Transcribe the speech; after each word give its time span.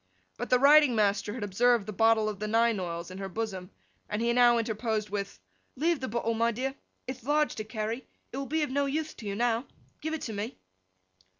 But 0.35 0.49
the 0.49 0.57
riding 0.57 0.95
master 0.95 1.31
eye 1.31 1.35
had 1.35 1.43
observed 1.43 1.85
the 1.85 1.93
bottle 1.93 2.27
of 2.27 2.39
the 2.39 2.47
nine 2.47 2.79
oils 2.79 3.11
in 3.11 3.19
her 3.19 3.29
bosom, 3.29 3.69
and 4.09 4.19
he 4.19 4.33
now 4.33 4.57
interposed 4.57 5.11
with 5.11 5.39
'Leave 5.75 5.99
the 5.99 6.07
bottle, 6.07 6.33
my 6.33 6.49
dear; 6.51 6.73
ith 7.05 7.21
large 7.23 7.53
to 7.57 7.63
carry; 7.63 8.07
it 8.31 8.37
will 8.37 8.47
be 8.47 8.63
of 8.63 8.71
no 8.71 8.87
uthe 8.87 9.15
to 9.17 9.27
you 9.27 9.35
now. 9.35 9.67
Give 10.01 10.15
it 10.15 10.21
to 10.21 10.33
me! 10.33 10.57